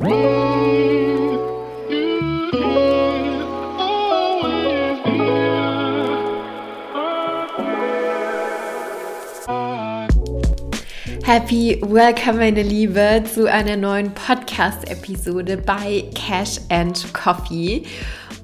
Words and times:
Happy 0.00 0.16
Welcome, 11.82 12.38
meine 12.38 12.62
Liebe, 12.62 13.24
zu 13.30 13.44
einer 13.44 13.76
neuen 13.76 14.14
Podcast-Episode 14.14 15.58
bei 15.58 16.04
Cash 16.14 16.60
and 16.70 17.12
Coffee. 17.12 17.82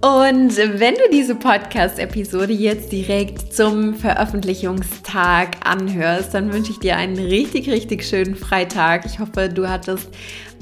Und 0.03 0.55
wenn 0.59 0.95
du 0.95 1.09
diese 1.11 1.35
Podcast-Episode 1.37 2.53
jetzt 2.53 2.93
direkt 2.93 3.55
zum 3.55 3.95
Veröffentlichungstag 3.95 5.57
anhörst, 5.65 6.35
dann 6.35 6.53
wünsche 6.53 6.73
ich 6.73 6.79
dir 6.81 6.99
einen 6.99 7.19
richtig, 7.19 7.71
richtig 7.71 8.05
schönen 8.05 8.37
Freitag. 8.37 9.07
Ich 9.07 9.19
hoffe, 9.21 9.49
du 9.49 9.67
hattest 9.69 10.11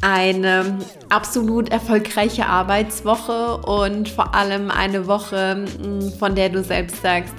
eine 0.04 0.80
absolut 1.08 1.70
erfolgreiche 1.70 2.44
Arbeitswoche 2.44 3.56
und 3.56 4.10
vor 4.10 4.34
allem 4.34 4.70
eine 4.70 5.06
Woche, 5.06 5.64
von 6.18 6.34
der 6.34 6.50
du 6.50 6.62
selbst 6.62 7.00
sagst, 7.00 7.34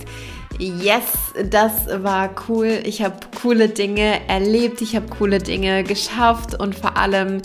Yes, 0.58 1.04
das 1.52 1.86
war 2.02 2.34
cool. 2.48 2.80
Ich 2.86 3.04
habe 3.04 3.18
coole 3.42 3.68
Dinge 3.68 4.26
erlebt, 4.30 4.82
ich 4.82 4.96
habe 4.96 5.06
coole 5.08 5.40
Dinge 5.40 5.84
geschafft 5.84 6.58
und 6.58 6.74
vor 6.74 6.96
allem 6.98 7.42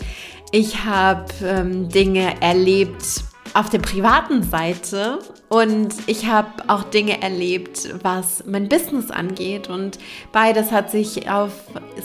ich 0.53 0.85
habe 0.85 1.27
ähm, 1.45 1.89
Dinge 1.89 2.41
erlebt 2.41 3.25
auf 3.55 3.71
der 3.71 3.79
privaten 3.79 4.43
Seite 4.43 5.19
und 5.49 5.95
ich 6.07 6.27
habe 6.27 6.49
auch 6.69 6.85
Dinge 6.85 7.21
erlebt, 7.23 7.89
was 8.03 8.45
mein 8.47 8.69
Business 8.69 9.11
angeht 9.11 9.69
und 9.69 9.99
beides 10.33 10.71
hat 10.71 10.91
sich 10.91 11.31
auf 11.31 11.53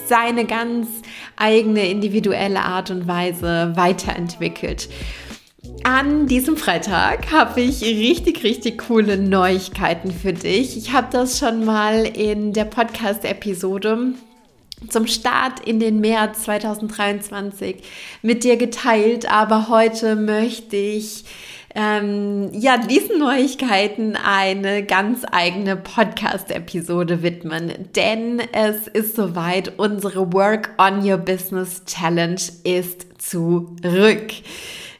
seine 0.08 0.46
ganz 0.46 0.88
eigene 1.36 1.88
individuelle 1.90 2.62
Art 2.62 2.90
und 2.90 3.08
Weise 3.08 3.74
weiterentwickelt. 3.76 4.90
An 5.84 6.28
diesem 6.28 6.58
Freitag 6.58 7.32
habe 7.32 7.62
ich 7.62 7.82
richtig, 7.84 8.44
richtig 8.44 8.80
coole 8.88 9.18
Neuigkeiten 9.18 10.12
für 10.12 10.34
dich. 10.34 10.78
Ich 10.78 10.94
habe 10.94 11.08
das 11.12 11.38
schon 11.38 11.66
mal 11.66 12.06
in 12.06 12.54
der 12.54 12.66
Podcast-Episode 12.66 14.14
zum 14.90 15.08
Start 15.08 15.60
in 15.66 15.80
den 15.80 16.00
März 16.00 16.44
2023 16.44 17.78
mit 18.22 18.44
dir 18.44 18.58
geteilt, 18.58 19.32
aber 19.32 19.70
heute 19.70 20.16
möchte 20.16 20.76
ich 20.76 21.26
ähm, 21.76 22.50
ja 22.54 22.78
diesen 22.78 23.20
Neuigkeiten 23.20 24.16
eine 24.16 24.84
ganz 24.84 25.24
eigene 25.30 25.76
Podcast-Episode 25.76 27.22
widmen, 27.22 27.74
denn 27.96 28.42
es 28.54 28.88
ist 28.88 29.16
soweit, 29.16 29.78
unsere 29.78 30.32
Work 30.34 30.72
on 30.78 31.08
Your 31.08 31.18
Business 31.18 31.84
Challenge 31.86 32.42
ist 32.64 33.08
zurück. 33.22 34.32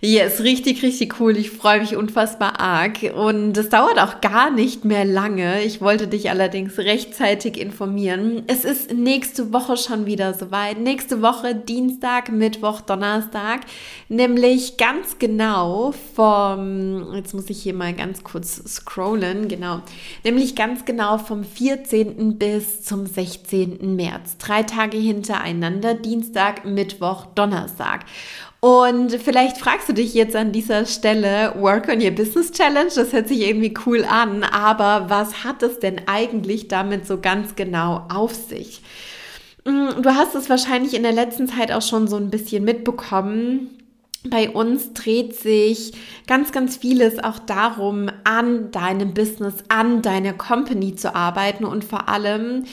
Yes, 0.06 0.42
richtig, 0.42 0.84
richtig 0.84 1.20
cool. 1.20 1.36
Ich 1.36 1.50
freue 1.50 1.80
mich 1.80 1.96
unfassbar 1.96 2.60
arg. 2.60 3.12
Und 3.16 3.58
es 3.58 3.70
dauert 3.70 3.98
auch 3.98 4.22
gar 4.22 4.52
nicht 4.52 4.86
mehr 4.86 5.04
lange. 5.04 5.64
Ich 5.64 5.82
wollte 5.82 6.08
dich 6.08 6.30
allerdings 6.30 6.78
rechtzeitig 6.78 7.60
informieren. 7.60 8.44
Es 8.46 8.66
ist 8.66 8.94
nächste 8.94 9.52
Woche 9.52 9.78
schon 9.78 10.06
wieder 10.06 10.36
soweit. 10.36 10.80
Nächste 10.80 11.24
Woche 11.24 11.56
Dienstag, 11.56 12.32
Mittwoch, 12.32 12.82
Donnerstag. 12.82 13.62
Nämlich 14.08 14.78
ganz 14.78 15.18
genau 15.18 15.92
vom, 16.16 17.16
jetzt 17.16 17.34
muss 17.34 17.50
ich 17.50 17.64
hier 17.64 17.74
mal 17.74 17.94
ganz 17.94 18.24
kurz 18.24 18.62
scrollen, 18.68 19.48
genau. 19.48 19.82
Nämlich 20.24 20.56
ganz 20.56 20.86
genau 20.86 21.18
vom 21.18 21.44
14. 21.44 22.38
bis 22.38 22.84
zum 22.84 23.08
16. 23.08 23.96
März. 23.96 24.38
Drei 24.38 24.62
Tage 24.62 24.98
hintereinander. 24.98 25.96
Dienstag, 25.96 26.64
Mittwoch, 26.64 27.26
Donnerstag. 27.34 28.06
Und 28.66 29.12
vielleicht 29.12 29.60
fragst 29.60 29.90
du 29.90 29.94
dich 29.94 30.16
jetzt 30.16 30.36
an 30.36 30.52
dieser 30.52 30.88
Stelle, 30.88 31.54
Work 31.56 31.88
on 31.88 32.02
Your 32.02 32.10
Business 32.10 32.52
Challenge, 32.52 32.90
das 32.96 33.14
hört 33.14 33.28
sich 33.28 33.42
irgendwie 33.42 33.76
cool 33.86 34.04
an, 34.04 34.42
aber 34.42 35.08
was 35.08 35.44
hat 35.44 35.62
es 35.62 35.78
denn 35.78 36.02
eigentlich 36.08 36.68
damit 36.68 37.06
so 37.06 37.20
ganz 37.20 37.56
genau 37.56 38.08
auf 38.12 38.34
sich? 38.34 38.82
Mm, 39.66 40.02
du 40.02 40.16
hast 40.16 40.34
es 40.34 40.50
wahrscheinlich 40.50 40.96
in 40.96 41.04
der 41.04 41.12
letzten 41.12 41.48
Zeit 41.48 41.72
auch 41.72 41.84
schon 41.84 42.08
so 42.08 42.16
ein 42.16 42.32
bisschen 42.32 42.64
mitbekommen 42.64 43.70
bei 44.30 44.50
uns 44.50 44.94
dreht 44.94 45.36
sich 45.36 45.94
ganz, 46.28 46.52
ganz 46.52 46.78
vieles 46.78 47.24
auch 47.24 47.40
darum, 47.40 48.10
an 48.24 48.72
deinem 48.72 49.14
Business, 49.14 49.56
an 49.70 50.02
deiner 50.02 50.34
Company 50.34 50.96
zu 50.96 51.16
arbeiten 51.16 51.66
und 51.66 51.84
vor 51.84 52.10
allem, 52.10 52.66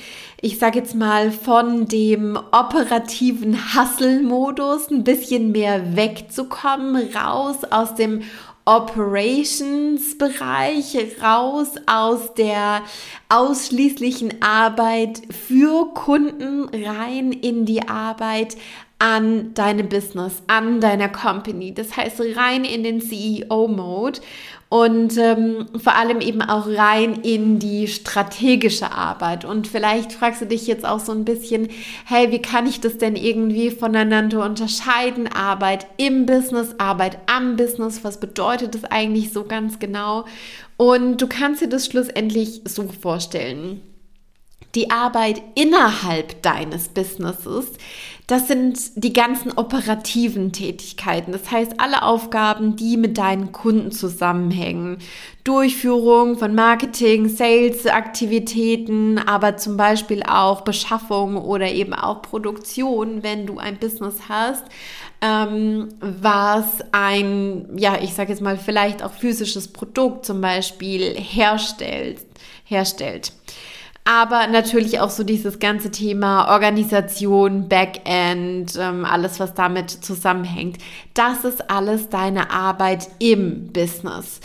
ich 0.44 0.58
sage 0.58 0.80
jetzt 0.80 0.96
mal, 0.96 1.30
von 1.30 1.86
dem 1.86 2.36
operativen 2.36 3.56
Hustle-Modus 3.74 4.90
ein 4.90 5.04
bisschen 5.04 5.52
mehr 5.52 5.96
wegzukommen, 5.96 7.14
raus 7.14 7.58
aus 7.70 7.94
dem 7.94 8.22
Operations-Bereich 8.64 10.96
raus 11.22 11.74
aus 11.86 12.34
der 12.34 12.82
ausschließlichen 13.28 14.42
Arbeit 14.42 15.22
für 15.30 15.94
Kunden 15.94 16.68
rein 16.68 17.30
in 17.32 17.64
die 17.64 17.88
Arbeit 17.88 18.56
an 19.00 19.52
deinem 19.54 19.88
Business, 19.88 20.42
an 20.46 20.80
deiner 20.80 21.08
Company. 21.08 21.74
Das 21.74 21.96
heißt, 21.96 22.20
rein 22.36 22.64
in 22.64 22.84
den 22.84 23.00
CEO-Mode 23.00 24.20
und 24.72 25.18
ähm, 25.18 25.66
vor 25.76 25.96
allem 25.96 26.22
eben 26.22 26.40
auch 26.40 26.66
rein 26.66 27.16
in 27.16 27.58
die 27.58 27.88
strategische 27.88 28.90
Arbeit. 28.90 29.44
Und 29.44 29.68
vielleicht 29.68 30.14
fragst 30.14 30.40
du 30.40 30.46
dich 30.46 30.66
jetzt 30.66 30.86
auch 30.86 30.98
so 30.98 31.12
ein 31.12 31.26
bisschen, 31.26 31.68
hey, 32.06 32.30
wie 32.30 32.40
kann 32.40 32.66
ich 32.66 32.80
das 32.80 32.96
denn 32.96 33.14
irgendwie 33.14 33.70
voneinander 33.70 34.42
unterscheiden? 34.42 35.28
Arbeit 35.28 35.86
im 35.98 36.24
Business, 36.24 36.74
Arbeit 36.78 37.18
am 37.26 37.56
Business, 37.56 38.02
was 38.02 38.18
bedeutet 38.18 38.74
das 38.74 38.84
eigentlich 38.84 39.30
so 39.30 39.44
ganz 39.44 39.78
genau? 39.78 40.24
Und 40.78 41.20
du 41.20 41.26
kannst 41.26 41.60
dir 41.60 41.68
das 41.68 41.84
schlussendlich 41.84 42.62
so 42.64 42.88
vorstellen. 42.88 43.82
Die 44.74 44.90
Arbeit 44.90 45.42
innerhalb 45.54 46.40
deines 46.40 46.88
Businesses, 46.88 47.66
das 48.26 48.46
sind 48.46 48.78
die 48.94 49.12
ganzen 49.12 49.52
operativen 49.52 50.52
Tätigkeiten. 50.52 51.32
Das 51.32 51.50
heißt, 51.50 51.74
alle 51.78 52.02
Aufgaben, 52.02 52.76
die 52.76 52.96
mit 52.96 53.18
deinen 53.18 53.52
Kunden 53.52 53.90
zusammenhängen. 53.90 54.98
Durchführung 55.44 56.38
von 56.38 56.54
Marketing, 56.54 57.28
Sales-Aktivitäten, 57.28 59.18
aber 59.18 59.56
zum 59.56 59.76
Beispiel 59.76 60.22
auch 60.22 60.60
Beschaffung 60.60 61.36
oder 61.36 61.70
eben 61.70 61.94
auch 61.94 62.22
Produktion, 62.22 63.24
wenn 63.24 63.46
du 63.46 63.58
ein 63.58 63.78
Business 63.78 64.20
hast, 64.28 64.64
ähm, 65.20 65.88
was 66.00 66.64
ein, 66.92 67.76
ja, 67.76 67.98
ich 68.00 68.14
sage 68.14 68.30
jetzt 68.30 68.40
mal, 68.40 68.56
vielleicht 68.56 69.02
auch 69.02 69.12
physisches 69.12 69.68
Produkt 69.68 70.24
zum 70.26 70.40
Beispiel 70.40 71.14
herstellt. 71.16 72.20
herstellt 72.64 73.32
aber 74.04 74.48
natürlich 74.48 75.00
auch 75.00 75.10
so 75.10 75.22
dieses 75.22 75.58
ganze 75.58 75.90
Thema 75.90 76.48
Organisation, 76.52 77.68
Backend, 77.68 78.76
ähm, 78.78 79.04
alles, 79.04 79.38
was 79.38 79.54
damit 79.54 79.90
zusammenhängt. 79.90 80.78
Das 81.14 81.44
ist 81.44 81.70
alles 81.70 82.08
deine 82.08 82.50
Arbeit 82.50 83.08
im 83.20 83.72
Business. 83.72 84.40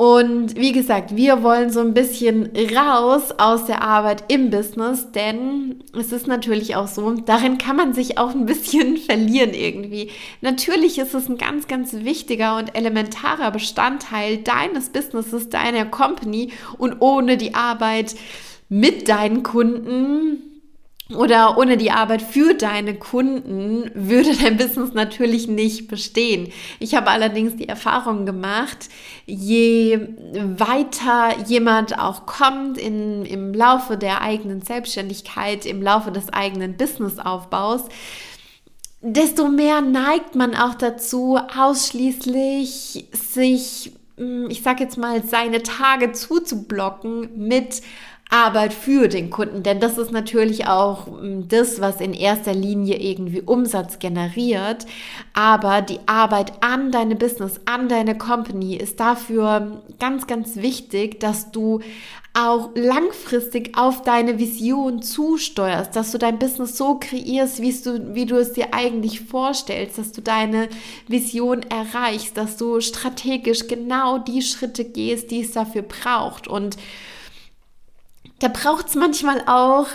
Und 0.00 0.56
wie 0.56 0.72
gesagt, 0.72 1.14
wir 1.14 1.42
wollen 1.42 1.68
so 1.68 1.80
ein 1.80 1.92
bisschen 1.92 2.48
raus 2.74 3.32
aus 3.36 3.66
der 3.66 3.82
Arbeit 3.82 4.24
im 4.28 4.48
Business, 4.48 5.12
denn 5.12 5.84
es 5.94 6.10
ist 6.10 6.26
natürlich 6.26 6.74
auch 6.74 6.88
so, 6.88 7.10
darin 7.12 7.58
kann 7.58 7.76
man 7.76 7.92
sich 7.92 8.16
auch 8.16 8.30
ein 8.30 8.46
bisschen 8.46 8.96
verlieren 9.06 9.52
irgendwie. 9.52 10.10
Natürlich 10.40 10.98
ist 10.98 11.12
es 11.12 11.28
ein 11.28 11.36
ganz, 11.36 11.68
ganz 11.68 11.92
wichtiger 11.92 12.56
und 12.56 12.74
elementarer 12.74 13.50
Bestandteil 13.50 14.38
deines 14.38 14.88
Businesses, 14.88 15.50
deiner 15.50 15.84
Company 15.84 16.50
und 16.78 16.96
ohne 17.00 17.36
die 17.36 17.54
Arbeit 17.54 18.14
mit 18.70 19.08
deinen 19.08 19.42
Kunden 19.42 20.50
oder 21.16 21.58
ohne 21.58 21.76
die 21.76 21.90
Arbeit 21.90 22.22
für 22.22 22.54
deine 22.54 22.94
Kunden 22.94 23.90
würde 23.94 24.30
dein 24.36 24.56
Business 24.56 24.92
natürlich 24.94 25.48
nicht 25.48 25.88
bestehen. 25.88 26.52
Ich 26.78 26.94
habe 26.94 27.10
allerdings 27.10 27.56
die 27.56 27.68
Erfahrung 27.68 28.26
gemacht, 28.26 28.88
je 29.26 29.98
weiter 30.34 31.36
jemand 31.46 31.98
auch 31.98 32.26
kommt 32.26 32.78
in, 32.78 33.24
im 33.24 33.52
Laufe 33.52 33.96
der 33.96 34.22
eigenen 34.22 34.62
Selbstständigkeit, 34.62 35.66
im 35.66 35.82
Laufe 35.82 36.12
des 36.12 36.32
eigenen 36.32 36.76
Businessaufbaus, 36.76 37.82
desto 39.02 39.48
mehr 39.48 39.80
neigt 39.80 40.34
man 40.34 40.54
auch 40.54 40.74
dazu, 40.74 41.38
ausschließlich 41.56 43.06
sich, 43.12 43.92
hm, 44.16 44.48
ich 44.50 44.62
sage 44.62 44.84
jetzt 44.84 44.98
mal, 44.98 45.24
seine 45.24 45.62
Tage 45.62 46.12
zuzublocken 46.12 47.30
mit 47.36 47.80
Arbeit 48.30 48.72
für 48.72 49.08
den 49.08 49.28
Kunden, 49.28 49.62
denn 49.64 49.80
das 49.80 49.98
ist 49.98 50.12
natürlich 50.12 50.66
auch 50.68 51.08
mm, 51.08 51.48
das, 51.48 51.80
was 51.80 52.00
in 52.00 52.14
erster 52.14 52.54
Linie 52.54 52.96
irgendwie 52.96 53.42
Umsatz 53.42 53.98
generiert. 53.98 54.86
Aber 55.34 55.82
die 55.82 55.98
Arbeit 56.06 56.52
an 56.62 56.92
deine 56.92 57.16
Business, 57.16 57.60
an 57.64 57.88
deine 57.88 58.16
Company 58.16 58.76
ist 58.76 59.00
dafür 59.00 59.82
ganz, 59.98 60.28
ganz 60.28 60.56
wichtig, 60.56 61.18
dass 61.18 61.50
du 61.50 61.80
auch 62.32 62.70
langfristig 62.76 63.76
auf 63.76 64.02
deine 64.02 64.38
Vision 64.38 65.02
zusteuerst, 65.02 65.96
dass 65.96 66.12
du 66.12 66.18
dein 66.18 66.38
Business 66.38 66.76
so 66.76 67.00
kreierst, 67.00 67.60
wie 67.60 67.72
du, 67.72 68.14
wie 68.14 68.26
du 68.26 68.36
es 68.36 68.52
dir 68.52 68.72
eigentlich 68.72 69.22
vorstellst, 69.22 69.98
dass 69.98 70.12
du 70.12 70.20
deine 70.22 70.68
Vision 71.08 71.62
erreichst, 71.64 72.36
dass 72.36 72.56
du 72.56 72.80
strategisch 72.80 73.66
genau 73.66 74.18
die 74.18 74.42
Schritte 74.42 74.84
gehst, 74.84 75.32
die 75.32 75.40
es 75.40 75.50
dafür 75.50 75.82
braucht. 75.82 76.46
Und 76.46 76.76
da 78.40 78.48
braucht 78.48 78.88
es 78.88 78.94
manchmal 78.94 79.42
auch 79.46 79.86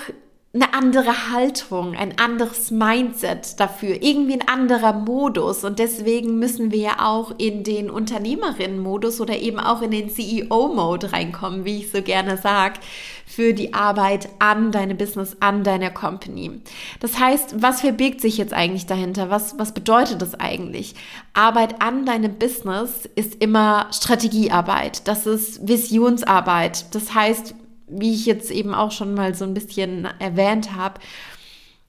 eine 0.55 0.73
andere 0.73 1.31
Haltung, 1.33 1.95
ein 1.95 2.17
anderes 2.17 2.71
Mindset 2.71 3.59
dafür, 3.59 4.01
irgendwie 4.01 4.39
ein 4.39 4.47
anderer 4.47 4.93
Modus. 4.93 5.65
Und 5.65 5.79
deswegen 5.79 6.39
müssen 6.39 6.71
wir 6.71 6.79
ja 6.79 6.95
auch 6.99 7.33
in 7.37 7.65
den 7.65 7.89
Unternehmerinnen-Modus 7.89 9.19
oder 9.19 9.37
eben 9.37 9.59
auch 9.59 9.81
in 9.81 9.91
den 9.91 10.09
CEO-Mode 10.09 11.11
reinkommen, 11.11 11.65
wie 11.65 11.79
ich 11.79 11.91
so 11.91 12.01
gerne 12.01 12.37
sage, 12.37 12.79
für 13.25 13.53
die 13.53 13.73
Arbeit 13.73 14.29
an 14.39 14.71
deine 14.71 14.95
Business, 14.95 15.35
an 15.41 15.65
deiner 15.65 15.89
Company. 15.89 16.61
Das 17.01 17.19
heißt, 17.19 17.61
was 17.61 17.81
verbirgt 17.81 18.21
sich 18.21 18.37
jetzt 18.37 18.53
eigentlich 18.53 18.85
dahinter? 18.85 19.29
Was, 19.29 19.59
was 19.59 19.73
bedeutet 19.73 20.21
das 20.21 20.39
eigentlich? 20.39 20.95
Arbeit 21.33 21.81
an 21.81 22.05
deinem 22.05 22.35
Business 22.35 23.09
ist 23.15 23.43
immer 23.43 23.87
Strategiearbeit. 23.91 25.05
Das 25.05 25.27
ist 25.27 25.67
Visionsarbeit. 25.67 26.95
Das 26.95 27.13
heißt, 27.13 27.55
wie 27.87 28.13
ich 28.13 28.25
jetzt 28.25 28.51
eben 28.51 28.73
auch 28.73 28.91
schon 28.91 29.13
mal 29.13 29.35
so 29.35 29.45
ein 29.45 29.53
bisschen 29.53 30.07
erwähnt 30.19 30.75
habe, 30.75 30.99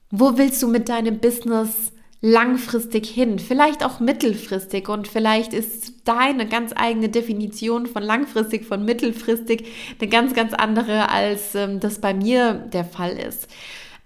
wo 0.09 0.37
willst 0.37 0.61
du 0.63 0.67
mit 0.67 0.89
deinem 0.89 1.19
Business 1.19 1.91
langfristig 2.21 3.07
hin, 3.09 3.37
vielleicht 3.39 3.85
auch 3.85 3.99
mittelfristig. 3.99 4.89
Und 4.89 5.07
vielleicht 5.07 5.53
ist 5.53 6.07
deine 6.07 6.47
ganz 6.47 6.73
eigene 6.75 7.09
Definition 7.09 7.85
von 7.85 8.03
langfristig, 8.03 8.65
von 8.65 8.83
mittelfristig 8.83 9.65
eine 9.99 10.09
ganz, 10.09 10.33
ganz 10.33 10.53
andere, 10.53 11.09
als 11.09 11.53
ähm, 11.55 11.79
das 11.79 11.99
bei 11.99 12.13
mir 12.13 12.53
der 12.53 12.85
Fall 12.85 13.17
ist. 13.17 13.47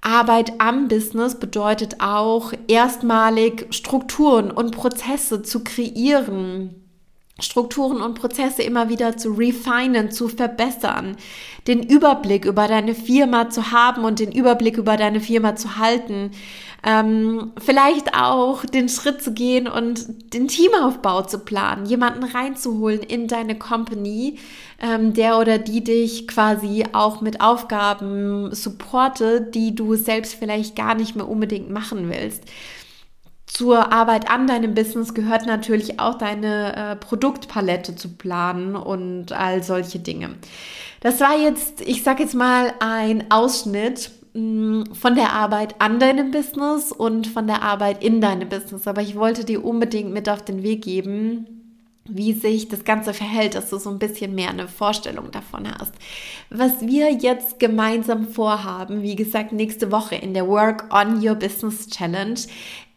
Arbeit 0.01 0.53
am 0.59 0.87
Business 0.87 1.39
bedeutet 1.39 1.97
auch 1.99 2.53
erstmalig 2.67 3.67
Strukturen 3.69 4.49
und 4.49 4.75
Prozesse 4.75 5.43
zu 5.43 5.63
kreieren, 5.63 6.90
Strukturen 7.41 8.01
und 8.01 8.15
Prozesse 8.15 8.63
immer 8.63 8.89
wieder 8.89 9.17
zu 9.17 9.31
refinen, 9.31 10.11
zu 10.11 10.27
verbessern, 10.27 11.17
den 11.67 11.83
Überblick 11.83 12.45
über 12.45 12.67
deine 12.67 12.95
Firma 12.95 13.49
zu 13.49 13.71
haben 13.71 14.03
und 14.03 14.19
den 14.19 14.31
Überblick 14.31 14.77
über 14.77 14.97
deine 14.97 15.19
Firma 15.19 15.55
zu 15.55 15.77
halten, 15.77 16.31
ähm, 16.83 17.51
vielleicht 17.63 18.15
auch 18.15 18.65
den 18.65 18.89
Schritt 18.89 19.21
zu 19.21 19.33
gehen 19.33 19.67
und 19.67 20.33
den 20.33 20.47
Teamaufbau 20.47 21.21
zu 21.21 21.39
planen, 21.39 21.85
jemanden 21.85 22.23
reinzuholen 22.23 23.01
in 23.01 23.27
deine 23.27 23.57
Company, 23.57 24.39
ähm, 24.81 25.13
der 25.13 25.37
oder 25.37 25.59
die 25.59 25.83
dich 25.83 26.27
quasi 26.27 26.85
auch 26.93 27.21
mit 27.21 27.41
Aufgaben 27.41 28.53
supportet, 28.55 29.53
die 29.53 29.75
du 29.75 29.95
selbst 29.95 30.33
vielleicht 30.33 30.75
gar 30.75 30.95
nicht 30.95 31.15
mehr 31.15 31.29
unbedingt 31.29 31.69
machen 31.69 32.09
willst 32.09 32.43
zur 33.51 33.91
Arbeit 33.91 34.31
an 34.31 34.47
deinem 34.47 34.73
Business 34.73 35.13
gehört 35.13 35.45
natürlich 35.45 35.99
auch 35.99 36.17
deine 36.17 36.73
äh, 36.73 36.95
Produktpalette 36.95 37.95
zu 37.97 38.07
planen 38.07 38.77
und 38.77 39.33
all 39.33 39.61
solche 39.61 39.99
Dinge. 39.99 40.35
Das 41.01 41.19
war 41.19 41.37
jetzt, 41.37 41.81
ich 41.81 42.01
sage 42.01 42.23
jetzt 42.23 42.33
mal, 42.33 42.73
ein 42.79 43.29
Ausschnitt 43.29 44.11
mh, 44.33 44.41
mm, 44.41 44.95
von 44.95 45.15
der 45.15 45.33
Arbeit 45.33 45.75
an 45.79 45.99
deinem 45.99 46.31
Business 46.31 46.93
und 46.93 47.27
von 47.27 47.45
der 47.45 47.61
Arbeit 47.61 48.01
in 48.01 48.21
deinem 48.21 48.47
Business. 48.47 48.87
Aber 48.87 49.01
ich 49.01 49.17
wollte 49.17 49.43
dir 49.43 49.65
unbedingt 49.65 50.13
mit 50.13 50.29
auf 50.29 50.45
den 50.45 50.63
Weg 50.63 50.85
geben, 50.85 51.45
wie 52.05 52.31
sich 52.31 52.69
das 52.69 52.85
Ganze 52.85 53.13
verhält, 53.13 53.55
dass 53.55 53.69
du 53.69 53.77
so 53.77 53.89
ein 53.89 53.99
bisschen 53.99 54.33
mehr 54.33 54.49
eine 54.49 54.69
Vorstellung 54.69 55.29
davon 55.29 55.67
hast. 55.77 55.93
Was 56.49 56.87
wir 56.87 57.11
jetzt 57.11 57.59
gemeinsam 57.59 58.29
vorhaben, 58.29 59.01
wie 59.01 59.17
gesagt, 59.17 59.51
nächste 59.51 59.91
Woche 59.91 60.15
in 60.15 60.33
der 60.33 60.47
Work 60.47 60.85
on 60.93 61.21
Your 61.21 61.35
Business 61.35 61.87
Challenge, 61.87 62.39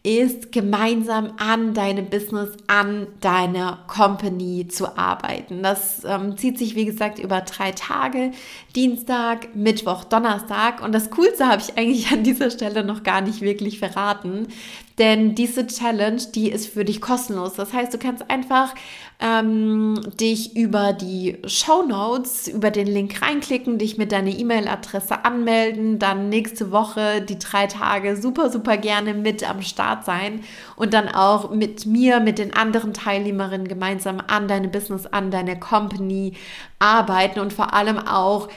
ist 0.05 0.51
gemeinsam 0.51 1.33
an 1.37 1.73
deinem 1.73 2.05
Business, 2.05 2.49
an 2.67 3.07
deiner 3.21 3.79
Company 3.87 4.67
zu 4.67 4.97
arbeiten. 4.97 5.63
Das 5.63 6.03
ähm, 6.05 6.37
zieht 6.37 6.59
sich, 6.59 6.75
wie 6.75 6.85
gesagt, 6.85 7.17
über 7.17 7.41
drei 7.41 7.71
Tage, 7.71 8.31
Dienstag, 8.75 9.55
Mittwoch, 9.55 10.03
Donnerstag. 10.03 10.83
Und 10.83 10.93
das 10.93 11.09
Coolste 11.09 11.47
habe 11.47 11.63
ich 11.63 11.75
eigentlich 11.75 12.11
an 12.11 12.23
dieser 12.23 12.51
Stelle 12.51 12.83
noch 12.83 13.01
gar 13.01 13.21
nicht 13.21 13.41
wirklich 13.41 13.79
verraten, 13.79 14.47
denn 14.97 15.35
diese 15.35 15.67
Challenge, 15.67 16.21
die 16.33 16.49
ist 16.49 16.67
für 16.67 16.85
dich 16.85 17.01
kostenlos. 17.01 17.53
Das 17.53 17.73
heißt, 17.73 17.93
du 17.93 17.97
kannst 17.97 18.29
einfach 18.29 18.73
ähm, 19.19 19.99
dich 20.19 20.55
über 20.55 20.93
die 20.93 21.37
Show 21.45 21.83
Notes, 21.83 22.47
über 22.47 22.71
den 22.71 22.87
Link 22.87 23.21
reinklicken, 23.21 23.77
dich 23.77 23.97
mit 23.97 24.11
deiner 24.11 24.29
E-Mail-Adresse 24.29 25.25
anmelden, 25.25 25.99
dann 25.99 26.29
nächste 26.29 26.71
Woche 26.71 27.21
die 27.21 27.39
drei 27.39 27.67
Tage 27.67 28.15
super, 28.15 28.49
super 28.49 28.77
gerne 28.77 29.13
mit 29.13 29.49
am 29.49 29.61
Start 29.61 30.05
sein 30.05 30.41
und 30.77 30.93
dann 30.93 31.09
auch 31.09 31.51
mit 31.51 31.85
mir, 31.85 32.21
mit 32.21 32.39
den 32.39 32.53
anderen 32.53 32.93
Teilnehmerinnen 32.93 33.67
gemeinsam 33.67 34.21
an 34.27 34.47
deine 34.47 34.69
Business, 34.69 35.05
an 35.05 35.29
deine 35.29 35.59
Company 35.59 36.33
arbeiten 36.79 37.39
und 37.39 37.51
vor 37.51 37.73
allem 37.73 37.97
auch 37.97 38.49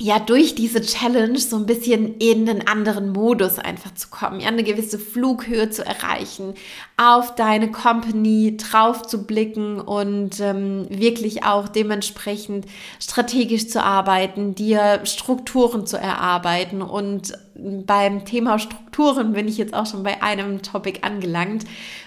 ja, 0.00 0.18
durch 0.18 0.56
diese 0.56 0.80
Challenge 0.80 1.38
so 1.38 1.56
ein 1.56 1.66
bisschen 1.66 2.16
in 2.18 2.48
einen 2.48 2.66
anderen 2.66 3.12
Modus 3.12 3.60
einfach 3.60 3.94
zu 3.94 4.08
kommen, 4.08 4.40
ja, 4.40 4.48
eine 4.48 4.64
gewisse 4.64 4.98
Flughöhe 4.98 5.70
zu 5.70 5.86
erreichen, 5.86 6.54
auf 6.96 7.36
deine 7.36 7.70
Company 7.70 8.56
drauf 8.56 9.02
zu 9.02 9.24
blicken 9.24 9.80
und 9.80 10.40
ähm, 10.40 10.86
wirklich 10.90 11.44
auch 11.44 11.68
dementsprechend 11.68 12.66
strategisch 12.98 13.68
zu 13.68 13.84
arbeiten, 13.84 14.56
dir 14.56 15.00
Strukturen 15.04 15.86
zu 15.86 15.96
erarbeiten. 15.96 16.82
Und 16.82 17.32
beim 17.54 18.24
Thema 18.24 18.58
Strukturen 18.58 19.32
bin 19.32 19.46
ich 19.46 19.58
jetzt 19.58 19.74
auch 19.74 19.86
schon 19.86 20.02
bei 20.02 20.24
einem 20.24 20.62
Topic 20.62 21.02
angelangt, 21.02 21.66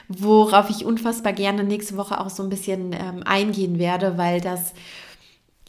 worauf 0.10 0.70
ich 0.70 0.84
unfassbar 0.84 1.32
gerne 1.32 1.64
nächste 1.64 1.96
Woche 1.96 2.20
auch 2.20 2.30
so 2.30 2.44
ein 2.44 2.50
bisschen 2.50 2.92
ähm, 2.92 3.24
eingehen 3.24 3.80
werde, 3.80 4.18
weil 4.18 4.42
das 4.42 4.74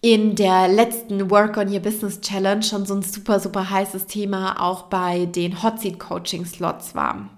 in 0.01 0.37
der 0.37 0.69
letzten 0.69 1.31
Work 1.31 1.57
on 1.57 1.73
Your 1.73 1.81
Business 1.81 2.21
Challenge 2.21 2.63
schon 2.63 2.87
so 2.87 2.95
ein 2.95 3.03
super, 3.03 3.41
super 3.41 3.69
heißes 3.69 4.07
Thema 4.07 4.61
auch 4.63 4.83
bei 4.83 5.27
den 5.27 5.63
Hot 5.63 5.81
Seat 5.81 5.99
Coaching 5.99 6.45
Slots 6.45 6.95
war. 6.95 7.29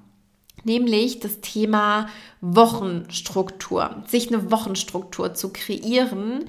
Nämlich 0.65 1.21
das 1.21 1.41
Thema 1.41 2.09
Wochenstruktur, 2.43 4.03
sich 4.07 4.29
eine 4.29 4.51
Wochenstruktur 4.51 5.33
zu 5.33 5.53
kreieren 5.53 6.45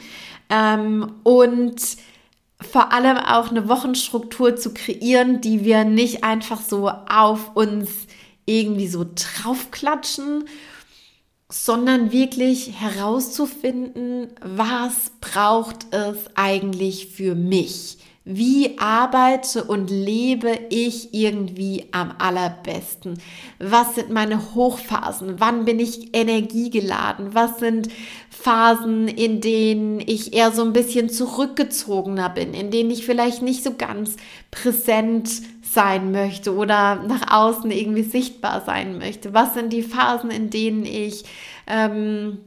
ähm, 0.49 1.13
und 1.23 1.81
vor 2.59 2.91
allem 2.91 3.17
auch 3.17 3.49
eine 3.49 3.69
Wochenstruktur 3.69 4.57
zu 4.57 4.73
kreieren, 4.73 5.39
die 5.39 5.63
wir 5.63 5.85
nicht 5.85 6.25
einfach 6.25 6.61
so 6.61 6.89
auf 6.89 7.55
uns 7.55 7.89
irgendwie 8.45 8.87
so 8.87 9.05
draufklatschen 9.05 10.45
sondern 11.51 12.11
wirklich 12.11 12.79
herauszufinden, 12.79 14.29
was 14.41 15.11
braucht 15.19 15.93
es 15.93 16.17
eigentlich 16.35 17.07
für 17.07 17.35
mich? 17.35 17.97
Wie 18.23 18.77
arbeite 18.77 19.63
und 19.63 19.89
lebe 19.89 20.57
ich 20.69 21.11
irgendwie 21.11 21.87
am 21.91 22.13
allerbesten? 22.19 23.19
Was 23.57 23.95
sind 23.95 24.11
meine 24.11 24.53
Hochphasen? 24.53 25.39
Wann 25.39 25.65
bin 25.65 25.79
ich 25.79 26.15
energiegeladen? 26.15 27.33
Was 27.33 27.57
sind 27.57 27.89
Phasen, 28.29 29.07
in 29.07 29.41
denen 29.41 29.99
ich 29.99 30.33
eher 30.33 30.51
so 30.51 30.61
ein 30.63 30.71
bisschen 30.73 31.09
zurückgezogener 31.09 32.29
bin, 32.29 32.53
in 32.53 32.69
denen 32.69 32.91
ich 32.91 33.05
vielleicht 33.07 33.41
nicht 33.41 33.63
so 33.63 33.73
ganz 33.75 34.17
präsent 34.51 35.29
sein 35.73 36.11
möchte 36.11 36.53
oder 36.53 36.95
nach 37.07 37.31
außen 37.31 37.71
irgendwie 37.71 38.03
sichtbar 38.03 38.61
sein 38.65 38.97
möchte? 38.97 39.33
Was 39.33 39.53
sind 39.53 39.71
die 39.71 39.83
Phasen, 39.83 40.29
in 40.29 40.49
denen 40.49 40.85
ich 40.85 41.23
ähm, 41.67 42.39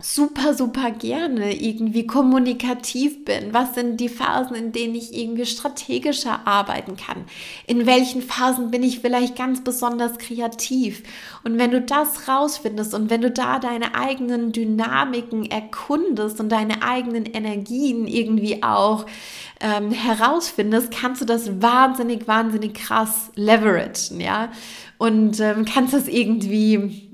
super, 0.00 0.54
super 0.54 0.92
gerne 0.92 1.60
irgendwie 1.60 2.06
kommunikativ 2.06 3.24
bin? 3.24 3.52
Was 3.52 3.74
sind 3.74 3.98
die 3.98 4.08
Phasen, 4.08 4.54
in 4.54 4.70
denen 4.70 4.94
ich 4.94 5.12
irgendwie 5.12 5.44
strategischer 5.44 6.46
arbeiten 6.46 6.96
kann? 6.96 7.24
In 7.66 7.84
welchen 7.84 8.22
Phasen 8.22 8.70
bin 8.70 8.84
ich 8.84 9.00
vielleicht 9.00 9.34
ganz 9.34 9.64
besonders 9.64 10.16
kreativ? 10.18 11.02
Und 11.42 11.58
wenn 11.58 11.72
du 11.72 11.80
das 11.80 12.28
rausfindest 12.28 12.94
und 12.94 13.10
wenn 13.10 13.22
du 13.22 13.32
da 13.32 13.58
deine 13.58 13.96
eigenen 13.96 14.52
Dynamiken 14.52 15.50
erkundest 15.50 16.38
und 16.38 16.50
deine 16.50 16.84
eigenen 16.84 17.26
Energien 17.26 18.06
irgendwie 18.06 18.62
auch 18.62 19.04
ähm, 19.60 19.90
herausfindest, 19.90 20.92
kannst 20.92 21.22
du 21.22 21.24
das 21.24 21.60
wahnsinnig, 21.60 22.28
wahnsinnig 22.28 22.74
krass 22.74 23.32
leveragen, 23.34 24.20
ja? 24.20 24.52
Und 24.96 25.40
ähm, 25.40 25.64
kannst 25.64 25.92
das 25.92 26.06
irgendwie 26.06 27.07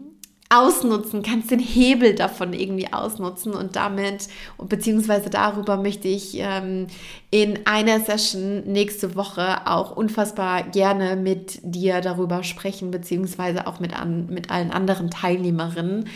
ausnutzen, 0.55 1.23
kannst 1.23 1.51
den 1.51 1.59
Hebel 1.59 2.15
davon 2.15 2.53
irgendwie 2.53 2.93
ausnutzen 2.93 3.55
und 3.55 3.77
damit, 3.77 4.29
beziehungsweise 4.59 5.31
darüber 5.31 5.77
möchte 5.77 6.09
ich 6.09 6.37
ähm, 6.39 6.87
in 7.31 7.61
einer 7.67 8.01
Session 8.01 8.65
nächste 8.65 9.17
Woche 9.17 9.67
auch 9.67 9.97
unfassbar 9.97 10.63
gerne 10.63 11.17
mit 11.17 11.61
dir 11.63 12.01
darüber 12.01 12.43
sprechen, 12.45 12.91
beziehungsweise 12.91 13.67
auch 13.67 13.81
mit, 13.81 13.99
an, 13.99 14.27
mit 14.27 14.51
allen 14.51 14.71
anderen 14.71 15.11
Teilnehmerinnen. 15.11 16.09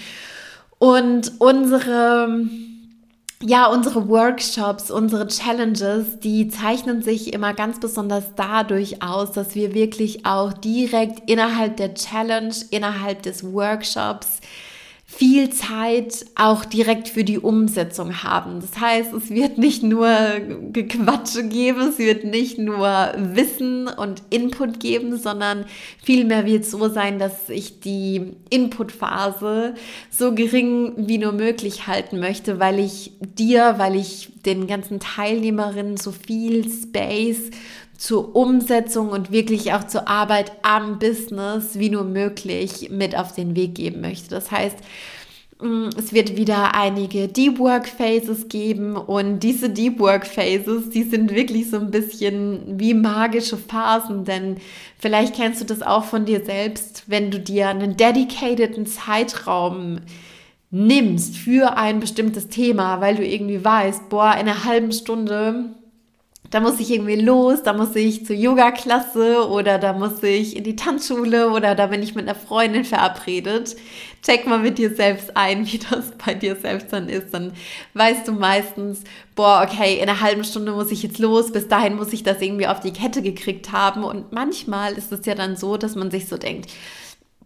Und 0.78 1.32
unsere 1.40 2.28
ja, 3.42 3.66
unsere 3.66 4.08
Workshops, 4.08 4.90
unsere 4.90 5.28
Challenges, 5.28 6.18
die 6.18 6.48
zeichnen 6.48 7.02
sich 7.02 7.32
immer 7.32 7.54
ganz 7.54 7.78
besonders 7.78 8.34
dadurch 8.34 9.00
aus, 9.00 9.30
dass 9.30 9.54
wir 9.54 9.74
wirklich 9.74 10.26
auch 10.26 10.52
direkt 10.52 11.30
innerhalb 11.30 11.76
der 11.76 11.94
Challenge, 11.94 12.54
innerhalb 12.70 13.22
des 13.22 13.44
Workshops 13.44 14.40
viel 15.18 15.50
Zeit 15.50 16.26
auch 16.36 16.64
direkt 16.64 17.08
für 17.08 17.24
die 17.24 17.40
Umsetzung 17.40 18.22
haben. 18.22 18.60
Das 18.60 18.80
heißt, 18.80 19.12
es 19.12 19.30
wird 19.30 19.58
nicht 19.58 19.82
nur 19.82 20.08
Gequatsche 20.72 21.48
geben, 21.48 21.88
es 21.88 21.98
wird 21.98 22.22
nicht 22.22 22.56
nur 22.60 22.86
Wissen 23.16 23.88
und 23.88 24.22
Input 24.30 24.78
geben, 24.78 25.16
sondern 25.16 25.64
vielmehr 26.00 26.46
wird 26.46 26.62
es 26.62 26.70
so 26.70 26.88
sein, 26.88 27.18
dass 27.18 27.48
ich 27.48 27.80
die 27.80 28.36
Inputphase 28.48 29.74
so 30.08 30.36
gering 30.36 30.92
wie 31.08 31.18
nur 31.18 31.32
möglich 31.32 31.88
halten 31.88 32.20
möchte, 32.20 32.60
weil 32.60 32.78
ich 32.78 33.10
dir, 33.20 33.74
weil 33.78 33.96
ich 33.96 34.30
den 34.46 34.68
ganzen 34.68 35.00
Teilnehmerinnen 35.00 35.96
so 35.96 36.12
viel 36.12 36.70
Space 36.70 37.50
zur 37.98 38.36
Umsetzung 38.36 39.10
und 39.10 39.32
wirklich 39.32 39.72
auch 39.74 39.84
zur 39.84 40.08
Arbeit 40.08 40.52
am 40.62 41.00
Business 41.00 41.78
wie 41.78 41.90
nur 41.90 42.04
möglich 42.04 42.90
mit 42.90 43.18
auf 43.18 43.34
den 43.34 43.56
Weg 43.56 43.74
geben 43.74 44.00
möchte. 44.00 44.30
Das 44.30 44.52
heißt, 44.52 44.76
mm, 45.60 45.88
es 45.98 46.12
wird 46.12 46.36
wieder 46.36 46.76
einige 46.76 47.26
Deep 47.26 47.58
Work 47.58 47.88
Phases 47.88 48.48
geben 48.48 48.96
und 48.96 49.40
diese 49.40 49.68
Deep 49.68 49.98
Work 49.98 50.28
Phases, 50.28 50.90
die 50.90 51.02
sind 51.02 51.34
wirklich 51.34 51.70
so 51.70 51.78
ein 51.78 51.90
bisschen 51.90 52.78
wie 52.78 52.94
magische 52.94 53.56
Phasen, 53.56 54.24
denn 54.24 54.58
vielleicht 55.00 55.34
kennst 55.34 55.60
du 55.60 55.64
das 55.64 55.82
auch 55.82 56.04
von 56.04 56.24
dir 56.24 56.44
selbst, 56.44 57.02
wenn 57.08 57.32
du 57.32 57.40
dir 57.40 57.68
einen 57.68 57.96
dedicateden 57.96 58.86
Zeitraum 58.86 59.98
nimmst 60.70 61.36
für 61.36 61.76
ein 61.76 61.98
bestimmtes 61.98 62.48
Thema, 62.48 63.00
weil 63.00 63.16
du 63.16 63.26
irgendwie 63.26 63.64
weißt, 63.64 64.08
boah, 64.08 64.34
in 64.34 64.40
einer 64.40 64.64
halben 64.64 64.92
Stunde 64.92 65.74
da 66.50 66.60
muss 66.60 66.80
ich 66.80 66.90
irgendwie 66.90 67.20
los, 67.20 67.62
da 67.62 67.74
muss 67.74 67.94
ich 67.94 68.24
zur 68.24 68.34
Yoga-Klasse 68.36 69.48
oder 69.48 69.78
da 69.78 69.92
muss 69.92 70.22
ich 70.22 70.56
in 70.56 70.64
die 70.64 70.76
Tanzschule 70.76 71.50
oder 71.50 71.74
da 71.74 71.88
bin 71.88 72.02
ich 72.02 72.14
mit 72.14 72.26
einer 72.26 72.38
Freundin 72.38 72.84
verabredet. 72.84 73.76
Check 74.22 74.46
mal 74.46 74.58
mit 74.58 74.78
dir 74.78 74.94
selbst 74.94 75.36
ein, 75.36 75.66
wie 75.72 75.78
das 75.78 76.12
bei 76.24 76.34
dir 76.34 76.56
selbst 76.56 76.92
dann 76.92 77.08
ist. 77.08 77.34
Dann 77.34 77.52
weißt 77.94 78.26
du 78.26 78.32
meistens, 78.32 79.02
boah, 79.34 79.66
okay, 79.68 79.96
in 79.96 80.08
einer 80.08 80.20
halben 80.20 80.42
Stunde 80.42 80.72
muss 80.72 80.90
ich 80.90 81.02
jetzt 81.02 81.18
los, 81.18 81.52
bis 81.52 81.68
dahin 81.68 81.96
muss 81.96 82.12
ich 82.14 82.22
das 82.22 82.40
irgendwie 82.40 82.66
auf 82.66 82.80
die 82.80 82.92
Kette 82.92 83.20
gekriegt 83.20 83.72
haben. 83.72 84.02
Und 84.02 84.32
manchmal 84.32 84.94
ist 84.94 85.12
es 85.12 85.26
ja 85.26 85.34
dann 85.34 85.56
so, 85.56 85.76
dass 85.76 85.96
man 85.96 86.10
sich 86.10 86.28
so 86.28 86.38
denkt, 86.38 86.70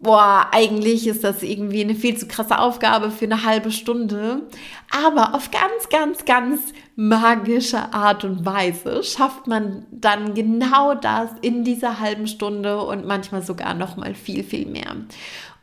boah, 0.02 0.48
eigentlich 0.50 1.06
ist 1.06 1.22
das 1.22 1.42
irgendwie 1.42 1.82
eine 1.82 1.94
viel 1.94 2.16
zu 2.16 2.26
krasse 2.26 2.58
Aufgabe 2.58 3.10
für 3.10 3.24
eine 3.24 3.44
halbe 3.44 3.70
Stunde. 3.70 4.42
Aber 4.90 5.34
auf 5.34 5.50
ganz, 5.50 5.88
ganz, 5.90 6.24
ganz 6.24 6.60
magische 6.96 7.94
Art 7.94 8.24
und 8.24 8.44
Weise 8.44 9.02
schafft 9.04 9.46
man 9.46 9.86
dann 9.90 10.34
genau 10.34 10.94
das 10.94 11.30
in 11.40 11.64
dieser 11.64 12.00
halben 12.00 12.26
Stunde 12.26 12.82
und 12.82 13.06
manchmal 13.06 13.42
sogar 13.42 13.74
noch 13.74 13.96
mal 13.96 14.14
viel, 14.14 14.42
viel 14.42 14.66
mehr. 14.66 14.96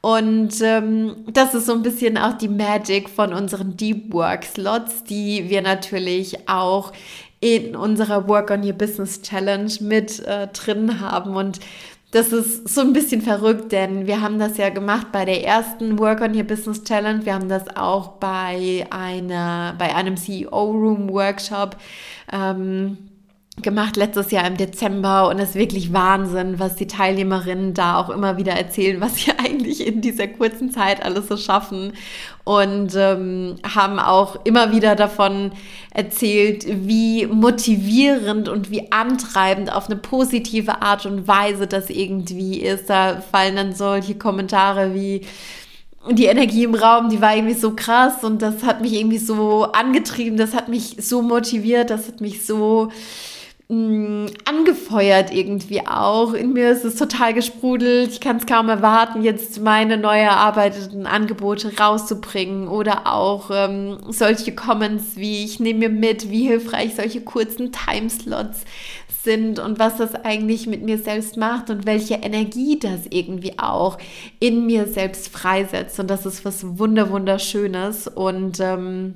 Und 0.02 0.62
ähm, 0.62 1.26
das 1.28 1.54
ist 1.54 1.66
so 1.66 1.74
ein 1.74 1.84
bisschen 1.84 2.18
auch 2.18 2.38
die 2.38 2.48
Magic 2.48 3.10
von 3.10 3.34
unseren 3.34 3.76
Deep 3.76 4.14
Work 4.14 4.46
Slots, 4.46 5.04
die 5.04 5.50
wir 5.50 5.62
natürlich 5.62 6.48
auch 6.48 6.94
in 7.42 7.76
unserer 7.76 8.28
Work 8.30 8.52
on 8.52 8.64
Your 8.64 8.74
Business 8.74 9.22
Challenge 9.22 9.72
mit 9.82 10.20
äh, 10.26 10.48
drin 10.48 11.02
haben. 11.02 11.36
Und 11.36 11.60
das 12.12 12.34
ist 12.34 12.68
so 12.68 12.82
ein 12.82 12.94
bisschen 12.94 13.22
verrückt, 13.22 13.72
denn 13.72 14.08
wir 14.08 14.22
haben 14.22 14.40
das 14.40 14.58
ja 14.58 14.70
gemacht 14.70 15.12
bei 15.12 15.26
der 15.26 15.46
ersten 15.46 16.00
Work 16.00 16.22
on 16.22 16.36
Your 16.36 16.44
Business 16.44 16.84
Challenge. 16.84 17.24
Wir 17.24 17.36
haben 17.36 17.50
das 17.50 17.76
auch 17.76 18.14
bei 18.14 18.88
einer, 18.90 19.76
bei 19.78 19.96
einem 19.96 20.18
CEO 20.18 20.72
Room 20.72 21.10
Workshop 21.10 21.78
ähm, 22.32 23.09
gemacht 23.62 23.96
letztes 23.96 24.32
Jahr 24.32 24.46
im 24.48 24.58
Dezember 24.58 25.30
und 25.30 25.40
es 25.40 25.50
ist 25.50 25.56
wirklich 25.56 25.94
Wahnsinn, 25.94 26.60
was 26.60 26.76
die 26.76 26.88
Teilnehmerinnen 26.88 27.74
da 27.74 27.98
auch 27.98 28.10
immer 28.10 28.38
wieder 28.38 28.54
erzählen, 28.54 29.02
was 29.02 29.16
sie 29.16 29.32
eigentlich 29.38 29.86
in 29.86 30.02
dieser 30.02 30.28
kurzen 30.28 30.72
Zeit 30.72 31.04
alles 31.04 31.28
so 31.28 31.38
schaffen 31.38 31.94
und 32.44 32.96
ähm, 32.96 33.56
haben 33.76 34.00
auch 34.00 34.44
immer 34.46 34.72
wieder 34.72 34.96
davon 34.96 35.52
erzählt, 35.92 36.66
wie 36.68 37.28
motivierend 37.28 38.50
und 38.50 38.72
wie 38.72 38.92
antreibend 38.92 39.72
auf 39.72 39.88
eine 39.88 39.98
positive 39.98 40.82
Art 40.82 41.06
und 41.06 41.28
Weise 41.28 41.68
das 41.68 41.90
irgendwie 41.90 42.60
ist. 42.60 42.90
Da 42.90 43.22
fallen 43.22 43.56
dann 43.56 43.74
solche 43.74 44.16
Kommentare 44.16 44.94
wie 44.94 45.22
die 46.10 46.26
Energie 46.26 46.64
im 46.64 46.76
Raum, 46.76 47.10
die 47.10 47.22
war 47.22 47.36
irgendwie 47.36 47.56
so 47.56 47.76
krass 47.76 48.24
und 48.24 48.42
das 48.42 48.64
hat 48.64 48.82
mich 48.82 48.94
irgendwie 48.94 49.18
so 49.18 49.64
angetrieben, 49.66 50.38
das 50.38 50.54
hat 50.54 50.70
mich 50.70 50.96
so 51.00 51.22
motiviert, 51.22 51.90
das 51.90 52.08
hat 52.08 52.22
mich 52.22 52.46
so 52.46 52.90
mh, 53.70 54.32
angefeuert 54.46 55.34
irgendwie 55.34 55.86
auch. 55.88 56.34
In 56.34 56.54
mir 56.54 56.72
ist 56.72 56.84
es 56.84 56.96
total 56.96 57.34
gesprudelt. 57.34 58.12
Ich 58.12 58.20
kann 58.20 58.38
es 58.38 58.46
kaum 58.46 58.68
erwarten, 58.70 59.24
jetzt 59.24 59.62
meine 59.62 59.98
neu 59.98 60.20
erarbeiteten 60.20 61.06
Angebote 61.06 61.78
rauszubringen 61.78 62.68
oder 62.68 63.08
auch 63.08 63.50
ähm, 63.54 64.00
solche 64.10 64.54
Comments 64.54 65.16
wie 65.16 65.44
ich 65.44 65.60
nehme 65.60 65.80
mir 65.80 65.90
mit, 65.90 66.30
wie 66.30 66.48
hilfreich 66.48 66.96
solche 66.96 67.22
kurzen 67.22 67.72
Timeslots 67.72 68.66
sind 69.24 69.60
und 69.60 69.80
was 69.80 69.98
das 69.98 70.16
eigentlich 70.16 70.66
mit 70.66 70.82
mir 70.82 70.98
selbst 70.98 71.38
macht 71.38 71.70
und 71.70 71.86
welche 71.86 72.16
Energie 72.16 72.80
das 72.80 73.02
irgendwie 73.10 73.60
auch 73.60 73.98
in 74.40 74.66
mir 74.66 74.88
selbst 74.88 75.30
freisetzt. 75.30 76.00
Und 76.00 76.10
das 76.10 76.26
ist 76.26 76.46
was 76.46 76.80
wunder 76.80 77.10
wunderschönes 77.12 78.08
und 78.08 78.60
ähm, 78.62 79.16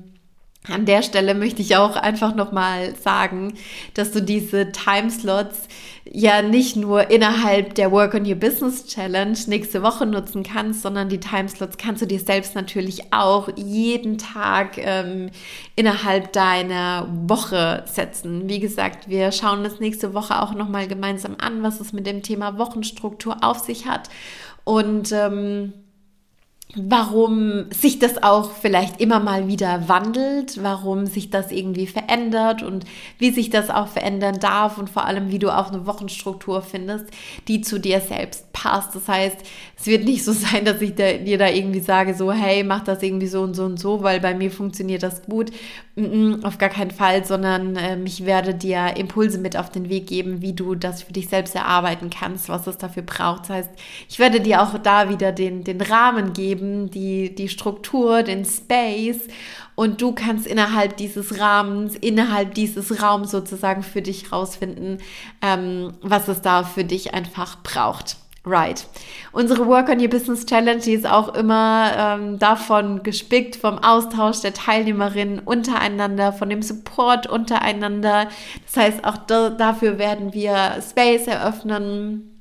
an 0.66 0.86
der 0.86 1.02
Stelle 1.02 1.34
möchte 1.34 1.60
ich 1.60 1.76
auch 1.76 1.94
einfach 1.94 2.34
nochmal 2.34 2.94
sagen, 2.96 3.54
dass 3.92 4.12
du 4.12 4.22
diese 4.22 4.72
Timeslots 4.72 5.68
ja 6.10 6.40
nicht 6.40 6.76
nur 6.76 7.10
innerhalb 7.10 7.74
der 7.74 7.92
Work 7.92 8.14
on 8.14 8.26
Your 8.26 8.36
Business 8.36 8.86
Challenge 8.86 9.36
nächste 9.46 9.82
Woche 9.82 10.06
nutzen 10.06 10.42
kannst, 10.42 10.80
sondern 10.80 11.10
die 11.10 11.20
Timeslots 11.20 11.76
kannst 11.76 12.00
du 12.00 12.06
dir 12.06 12.18
selbst 12.18 12.54
natürlich 12.54 13.12
auch 13.12 13.50
jeden 13.56 14.16
Tag 14.16 14.78
ähm, 14.78 15.30
innerhalb 15.76 16.32
deiner 16.32 17.08
Woche 17.26 17.84
setzen. 17.86 18.48
Wie 18.48 18.60
gesagt, 18.60 19.08
wir 19.08 19.32
schauen 19.32 19.64
das 19.64 19.80
nächste 19.80 20.14
Woche 20.14 20.40
auch 20.40 20.54
nochmal 20.54 20.88
gemeinsam 20.88 21.36
an, 21.38 21.62
was 21.62 21.80
es 21.80 21.92
mit 21.92 22.06
dem 22.06 22.22
Thema 22.22 22.56
Wochenstruktur 22.56 23.36
auf 23.42 23.58
sich 23.58 23.86
hat. 23.86 24.08
Und 24.64 25.12
ähm, 25.12 25.74
warum 26.76 27.70
sich 27.70 27.98
das 27.98 28.22
auch 28.22 28.50
vielleicht 28.50 29.00
immer 29.00 29.20
mal 29.20 29.48
wieder 29.48 29.88
wandelt, 29.88 30.62
warum 30.62 31.06
sich 31.06 31.30
das 31.30 31.52
irgendwie 31.52 31.86
verändert 31.86 32.62
und 32.62 32.84
wie 33.18 33.30
sich 33.30 33.50
das 33.50 33.70
auch 33.70 33.88
verändern 33.88 34.40
darf 34.40 34.78
und 34.78 34.90
vor 34.90 35.04
allem, 35.04 35.30
wie 35.30 35.38
du 35.38 35.50
auch 35.50 35.72
eine 35.72 35.86
Wochenstruktur 35.86 36.62
findest, 36.62 37.06
die 37.48 37.60
zu 37.60 37.78
dir 37.78 38.00
selbst 38.00 38.52
passt. 38.52 38.94
Das 38.94 39.08
heißt, 39.08 39.36
es 39.78 39.86
wird 39.86 40.04
nicht 40.04 40.24
so 40.24 40.32
sein, 40.32 40.64
dass 40.64 40.80
ich 40.80 40.94
dir 40.94 41.38
da 41.38 41.48
irgendwie 41.48 41.80
sage, 41.80 42.14
so, 42.14 42.32
hey, 42.32 42.64
mach 42.64 42.82
das 42.82 43.02
irgendwie 43.02 43.26
so 43.26 43.42
und 43.42 43.54
so 43.54 43.64
und 43.64 43.78
so, 43.78 44.02
weil 44.02 44.20
bei 44.20 44.34
mir 44.34 44.50
funktioniert 44.50 45.02
das 45.02 45.22
gut. 45.22 45.50
Auf 46.42 46.58
gar 46.58 46.70
keinen 46.70 46.90
Fall, 46.90 47.24
sondern 47.24 47.76
äh, 47.76 47.96
ich 48.04 48.26
werde 48.26 48.52
dir 48.52 48.96
Impulse 48.96 49.38
mit 49.38 49.56
auf 49.56 49.70
den 49.70 49.88
Weg 49.88 50.08
geben, 50.08 50.42
wie 50.42 50.52
du 50.52 50.74
das 50.74 51.04
für 51.04 51.12
dich 51.12 51.28
selbst 51.28 51.54
erarbeiten 51.54 52.10
kannst, 52.10 52.48
was 52.48 52.66
es 52.66 52.78
dafür 52.78 53.04
braucht. 53.04 53.42
Das 53.42 53.50
heißt, 53.50 53.70
ich 54.08 54.18
werde 54.18 54.40
dir 54.40 54.60
auch 54.60 54.76
da 54.78 55.08
wieder 55.08 55.30
den, 55.30 55.62
den 55.62 55.80
Rahmen 55.80 56.32
geben, 56.32 56.63
geben, 56.64 56.90
die, 56.90 57.34
die 57.34 57.48
Struktur, 57.48 58.22
den 58.22 58.44
Space 58.44 59.28
und 59.74 60.00
du 60.00 60.12
kannst 60.12 60.46
innerhalb 60.46 60.96
dieses 60.96 61.38
Rahmens, 61.38 61.96
innerhalb 61.96 62.54
dieses 62.54 63.02
Raums 63.02 63.30
sozusagen 63.30 63.82
für 63.82 64.02
dich 64.02 64.32
rausfinden, 64.32 64.98
ähm, 65.42 65.94
was 66.02 66.28
es 66.28 66.42
da 66.42 66.62
für 66.62 66.84
dich 66.84 67.14
einfach 67.14 67.62
braucht. 67.62 68.16
Right. 68.46 68.86
Unsere 69.32 69.66
Work 69.66 69.88
on 69.88 70.00
Your 70.00 70.08
Business 70.08 70.44
Challenge, 70.44 70.78
die 70.78 70.92
ist 70.92 71.06
auch 71.06 71.34
immer 71.34 71.92
ähm, 71.96 72.38
davon 72.38 73.02
gespickt, 73.02 73.56
vom 73.56 73.78
Austausch 73.78 74.42
der 74.42 74.52
Teilnehmerinnen 74.52 75.38
untereinander, 75.38 76.30
von 76.30 76.50
dem 76.50 76.60
Support 76.60 77.26
untereinander. 77.26 78.28
Das 78.66 78.76
heißt, 78.76 79.04
auch 79.04 79.16
da, 79.16 79.48
dafür 79.48 79.98
werden 79.98 80.34
wir 80.34 80.74
Space 80.82 81.26
eröffnen, 81.26 82.33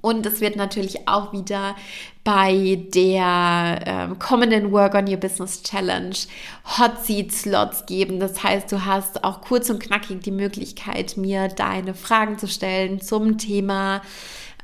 und 0.00 0.26
es 0.26 0.40
wird 0.40 0.56
natürlich 0.56 1.08
auch 1.08 1.32
wieder 1.32 1.76
bei 2.24 2.86
der 2.94 3.80
ähm, 3.86 4.18
kommenden 4.18 4.70
Work 4.70 4.94
on 4.94 5.08
Your 5.08 5.16
Business 5.16 5.62
Challenge 5.62 6.14
Hot 6.78 7.04
Seat 7.04 7.32
Slots 7.32 7.86
geben. 7.86 8.20
Das 8.20 8.42
heißt, 8.42 8.70
du 8.70 8.84
hast 8.84 9.24
auch 9.24 9.40
kurz 9.40 9.70
und 9.70 9.80
knackig 9.80 10.20
die 10.20 10.30
Möglichkeit, 10.30 11.16
mir 11.16 11.48
deine 11.48 11.94
Fragen 11.94 12.38
zu 12.38 12.46
stellen 12.46 13.00
zum 13.00 13.38
Thema 13.38 14.02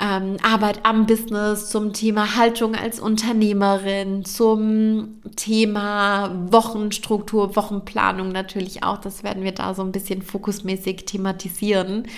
ähm, 0.00 0.37
Arbeit 0.43 0.81
am 0.83 1.07
Business, 1.07 1.71
zum 1.71 1.93
Thema 1.93 2.37
Haltung 2.37 2.75
als 2.75 2.99
Unternehmerin, 2.99 4.25
zum 4.25 5.21
Thema 5.37 6.35
Wochenstruktur, 6.50 7.54
Wochenplanung 7.57 8.31
natürlich 8.31 8.83
auch. 8.83 8.99
Das 8.99 9.23
werden 9.23 9.45
wir 9.45 9.52
da 9.52 9.75
so 9.75 9.83
ein 9.83 9.93
bisschen 9.93 10.23
fokusmäßig 10.23 11.04
thematisieren. 11.04 12.09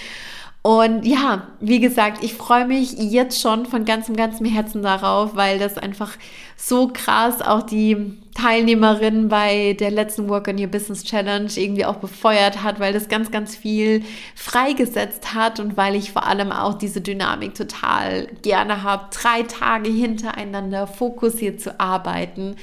Und 0.67 1.07
ja, 1.07 1.47
wie 1.61 1.79
gesagt, 1.79 2.25
ich 2.25 2.35
freue 2.35 2.67
mich 2.67 2.95
jetzt 2.95 3.41
schon 3.41 3.67
von 3.67 3.85
ganzem, 3.85 4.17
ganzem 4.17 4.47
Herzen 4.47 4.83
darauf, 4.83 5.37
weil 5.37 5.61
das 5.61 5.79
einfach 5.79 6.11
so 6.57 6.91
krass 6.93 7.41
auch 7.41 7.63
die 7.63 8.19
Teilnehmerin 8.35 9.29
bei 9.29 9.77
der 9.79 9.93
letzten 9.93 10.29
Work 10.29 10.49
on 10.49 10.59
Your 10.59 10.67
Business 10.67 11.05
Challenge 11.05 11.49
irgendwie 11.55 11.85
auch 11.85 11.99
befeuert 11.99 12.65
hat, 12.65 12.81
weil 12.81 12.93
das 12.93 13.07
ganz, 13.09 13.31
ganz 13.31 13.55
viel 13.55 14.03
freigesetzt 14.35 15.35
hat 15.35 15.61
und 15.61 15.77
weil 15.77 15.95
ich 15.95 16.11
vor 16.11 16.27
allem 16.27 16.51
auch 16.51 16.75
diese 16.75 17.01
Dynamik 17.01 17.55
total 17.55 18.27
gerne 18.43 18.83
habe, 18.83 19.05
drei 19.13 19.45
Tage 19.45 19.89
hintereinander 19.89 20.89
fokussiert 20.89 21.61
zu 21.61 21.79
arbeiten. 21.79 22.57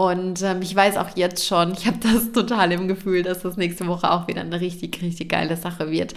Und 0.00 0.40
ähm, 0.40 0.62
ich 0.62 0.74
weiß 0.74 0.96
auch 0.96 1.14
jetzt 1.14 1.46
schon, 1.46 1.72
ich 1.72 1.86
habe 1.86 1.98
das 2.00 2.32
total 2.32 2.72
im 2.72 2.88
Gefühl, 2.88 3.22
dass 3.22 3.42
das 3.42 3.58
nächste 3.58 3.86
Woche 3.86 4.10
auch 4.10 4.28
wieder 4.28 4.40
eine 4.40 4.58
richtig, 4.58 5.02
richtig 5.02 5.28
geile 5.28 5.58
Sache 5.58 5.90
wird. 5.90 6.14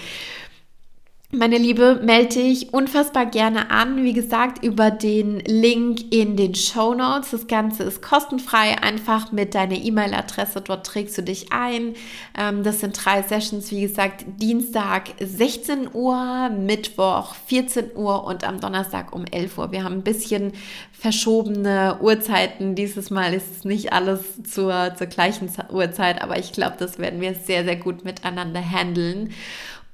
Meine 1.36 1.58
Liebe, 1.58 2.00
melde 2.04 2.36
dich 2.36 2.76
unfassbar 2.76 3.26
gerne 3.26 3.72
an. 3.72 4.04
Wie 4.04 4.14
gesagt, 4.14 4.64
über 4.64 4.92
den 4.92 5.40
Link 5.40 6.14
in 6.14 6.38
den 6.38 6.54
Show 6.54 6.94
Notes. 6.94 7.32
Das 7.32 7.48
Ganze 7.48 7.82
ist 7.82 8.04
kostenfrei. 8.04 8.78
Einfach 8.84 9.32
mit 9.32 9.56
deiner 9.56 9.74
E-Mail-Adresse. 9.74 10.62
Dort 10.62 10.86
trägst 10.86 11.18
du 11.18 11.24
dich 11.24 11.52
ein. 11.52 11.96
Ähm, 12.38 12.62
das 12.62 12.82
sind 12.82 13.04
drei 13.04 13.24
Sessions. 13.24 13.72
Wie 13.72 13.82
gesagt, 13.82 14.26
Dienstag 14.28 15.06
16 15.20 15.90
Uhr, 15.92 16.52
Mittwoch 16.52 17.34
14 17.48 17.96
Uhr 17.96 18.26
und 18.26 18.44
am 18.48 18.60
Donnerstag 18.60 19.12
um 19.12 19.26
11 19.26 19.58
Uhr. 19.58 19.72
Wir 19.72 19.84
haben 19.84 19.96
ein 19.96 20.04
bisschen 20.04 20.54
verschobene 20.92 21.98
Uhrzeiten. 22.00 22.76
Dieses 22.76 23.10
Mal 23.10 23.34
ist 23.34 23.58
es 23.58 23.66
nicht 23.66 23.92
alles 23.92 24.22
zur, 24.44 24.94
zur 24.96 25.08
gleichen 25.08 25.50
Uhrzeit, 25.72 26.22
aber 26.22 26.38
ich 26.38 26.52
glaube, 26.52 26.76
das 26.78 27.00
werden 27.00 27.22
wir 27.22 27.34
sehr, 27.34 27.64
sehr 27.64 27.78
gut 27.78 28.06
miteinander 28.06 28.62
handeln. 28.62 29.32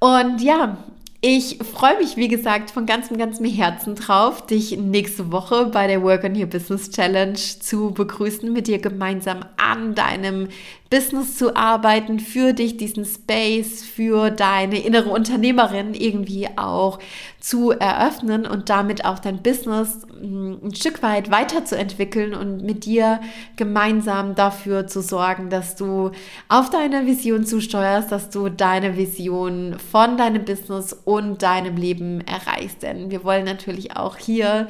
Und 0.00 0.40
ja, 0.42 0.78
ich 1.22 1.58
freue 1.58 1.98
mich, 1.98 2.16
wie 2.16 2.28
gesagt, 2.28 2.70
von 2.70 2.86
ganzem, 2.86 3.18
ganzem 3.18 3.44
Herzen 3.44 3.94
drauf, 3.94 4.46
dich 4.46 4.78
nächste 4.78 5.30
Woche 5.30 5.66
bei 5.66 5.86
der 5.86 6.02
Work 6.02 6.24
on 6.24 6.34
Your 6.34 6.46
Business 6.46 6.90
Challenge 6.90 7.34
zu 7.34 7.90
begrüßen, 7.90 8.50
mit 8.50 8.68
dir 8.68 8.78
gemeinsam 8.78 9.44
an 9.58 9.94
deinem 9.94 10.48
Business 10.90 11.36
zu 11.36 11.54
arbeiten, 11.54 12.18
für 12.18 12.52
dich 12.52 12.76
diesen 12.76 13.04
Space, 13.04 13.84
für 13.84 14.30
deine 14.30 14.84
innere 14.84 15.10
Unternehmerin 15.10 15.94
irgendwie 15.94 16.48
auch 16.56 16.98
zu 17.38 17.70
eröffnen 17.70 18.44
und 18.44 18.68
damit 18.68 19.04
auch 19.04 19.20
dein 19.20 19.40
Business 19.40 20.04
mm, 20.20 20.54
ein 20.64 20.74
Stück 20.74 21.00
weit 21.04 21.30
weiterzuentwickeln 21.30 22.34
und 22.34 22.64
mit 22.64 22.86
dir 22.86 23.20
gemeinsam 23.54 24.34
dafür 24.34 24.88
zu 24.88 25.00
sorgen, 25.00 25.48
dass 25.48 25.76
du 25.76 26.10
auf 26.48 26.70
deine 26.70 27.06
Vision 27.06 27.46
zusteuerst, 27.46 28.10
dass 28.10 28.28
du 28.30 28.48
deine 28.48 28.96
Vision 28.96 29.76
von 29.92 30.16
deinem 30.16 30.44
Business 30.44 30.92
und 30.92 31.40
deinem 31.42 31.76
Leben 31.76 32.20
erreichst. 32.22 32.82
Denn 32.82 33.12
wir 33.12 33.22
wollen 33.22 33.44
natürlich 33.44 33.96
auch 33.96 34.16
hier 34.16 34.66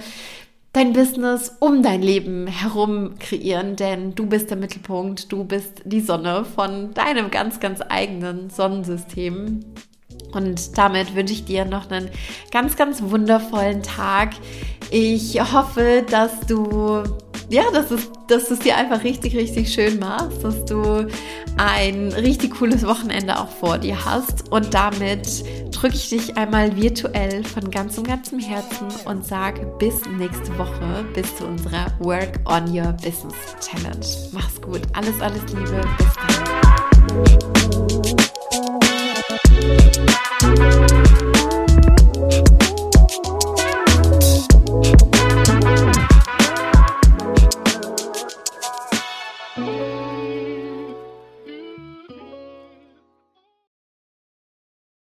dein 0.73 0.93
Business 0.93 1.57
um 1.59 1.83
dein 1.83 2.03
Leben 2.03 2.47
herum 2.47 3.19
kreieren, 3.19 3.77
denn 3.77 4.15
du 4.15 4.27
bist 4.27 4.50
der 4.50 4.57
Mittelpunkt, 4.57 5.33
du 5.33 5.45
bist 5.45 5.83
die 5.85 6.00
Sonne 6.00 6.45
von 6.45 6.95
deinem 6.95 7.31
ganz, 7.31 7.61
ganz 7.61 7.81
eigenen 7.89 8.50
Sonnensystem. 8.50 9.61
Und 10.33 10.79
damit 10.79 11.15
wünsche 11.15 11.33
ich 11.33 11.45
dir 11.45 11.65
noch 11.65 11.91
einen 11.91 12.11
ganz, 12.53 12.77
ganz 12.77 13.03
wundervollen 13.03 13.83
Tag. 13.83 14.35
Ich 14.91 15.41
hoffe, 15.41 16.05
dass 16.09 16.41
du 16.47 17.03
ja, 17.50 17.64
dass 17.73 17.90
es, 17.90 18.09
dass 18.28 18.47
du 18.47 18.54
es 18.54 18.61
dir 18.61 18.76
einfach 18.76 19.02
richtig, 19.02 19.37
richtig 19.37 19.73
schön 19.73 19.99
machst, 19.99 20.45
dass 20.45 20.64
du 20.64 21.07
ein 21.57 22.12
richtig 22.12 22.54
cooles 22.54 22.87
Wochenende 22.87 23.38
auch 23.38 23.49
vor 23.49 23.78
dir 23.78 24.04
hast. 24.04 24.50
Und 24.52 24.73
damit 24.73 25.45
drücke 25.73 25.97
ich 25.97 26.09
dich 26.09 26.37
einmal 26.37 26.76
virtuell 26.76 27.42
von 27.45 27.71
ganzem, 27.71 28.04
ganzem 28.04 28.38
Herzen 28.38 28.87
und 29.04 29.26
sage 29.26 29.66
bis 29.78 30.00
nächste 30.19 30.57
Woche, 30.59 31.04
bis 31.12 31.37
zu 31.37 31.45
unserer 31.45 31.87
Work 31.99 32.38
on 32.45 32.69
Your 32.69 32.92
Business 32.92 33.35
Challenge. 33.61 34.07
Mach's 34.33 34.61
gut. 34.62 34.83
Alles, 34.92 35.21
alles 35.21 35.42
Liebe. 35.52 35.80
Bis 35.99 36.07
dann. 40.54 40.80